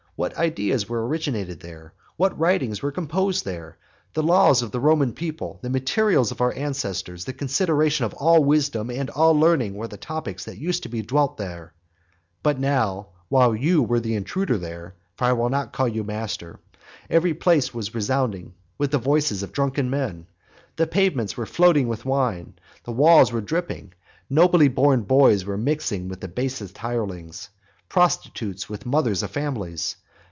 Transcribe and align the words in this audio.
what 0.23 0.37
ideas 0.37 0.87
were 0.87 1.07
originated 1.07 1.59
there! 1.61 1.91
what 2.15 2.37
writings 2.37 2.79
were 2.79 2.91
composed 2.91 3.43
there! 3.43 3.75
The 4.13 4.21
laws 4.21 4.61
of 4.61 4.69
the 4.69 4.79
Roman 4.79 5.13
people, 5.13 5.57
the 5.63 5.69
memorials 5.71 6.29
of 6.31 6.41
our 6.41 6.53
ancestors, 6.53 7.25
the 7.25 7.33
consideration 7.33 8.05
of 8.05 8.13
all 8.13 8.43
wisdom, 8.43 8.91
and 8.91 9.09
all 9.09 9.33
learning, 9.33 9.73
were 9.73 9.87
the 9.87 9.97
topics 9.97 10.45
that 10.45 10.59
used 10.59 10.83
to 10.83 10.89
be 10.89 11.01
dwelt 11.01 11.41
on 11.41 11.47
then; 11.47 11.69
but 12.43 12.59
now, 12.59 13.07
while 13.29 13.55
you 13.55 13.81
were 13.81 13.99
the 13.99 14.13
intruder 14.13 14.59
there, 14.59 14.93
(for 15.15 15.23
I 15.25 15.33
will 15.33 15.49
not 15.49 15.73
call 15.73 15.87
you 15.87 16.03
the 16.03 16.07
master,) 16.07 16.59
every 17.09 17.33
place 17.33 17.73
was 17.73 17.95
resounding 17.95 18.53
with 18.77 18.91
the 18.91 18.99
voices 18.99 19.41
of 19.41 19.51
drunken 19.53 19.89
men; 19.89 20.27
the 20.75 20.85
pavements 20.85 21.35
were 21.35 21.47
floating 21.47 21.87
with 21.87 22.05
wine; 22.05 22.53
the 22.83 22.91
walls 22.91 23.31
were 23.31 23.41
dripping; 23.41 23.93
nobly 24.29 24.67
born 24.67 25.01
boys 25.01 25.45
were 25.45 25.57
mixing 25.57 26.09
with 26.09 26.19
the 26.21 26.27
basest 26.27 26.77
hirelings; 26.77 27.49
prostitutes 27.89 28.69
with 28.69 28.85
mothers 28.85 29.23
of 29.23 29.31
families. 29.31 29.95